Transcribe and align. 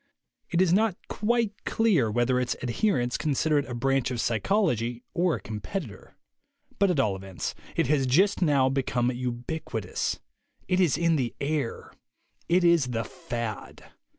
It 0.49 0.63
is 0.63 0.73
not 0.73 0.97
quite 1.09 1.63
clear 1.63 2.09
whether 2.09 2.39
its 2.39 2.55
adherents 2.63 3.19
consider 3.19 3.59
it 3.59 3.67
a 3.69 3.75
branch 3.75 4.09
of 4.09 4.19
psychology 4.19 5.03
or 5.13 5.35
a 5.35 5.39
competitor. 5.39 6.17
But 6.79 6.89
at 6.89 6.99
all 6.99 7.15
events, 7.15 7.53
it 7.75 7.85
has 7.85 8.07
just 8.07 8.41
now 8.41 8.67
be 8.67 8.81
come 8.81 9.11
ubiquitous. 9.11 10.19
It 10.67 10.79
is 10.79 10.97
in 10.97 11.17
the 11.17 11.35
air. 11.39 11.93
It 12.49 12.63
is 12.63 12.87
the 12.87 13.03
fad. 13.03 13.91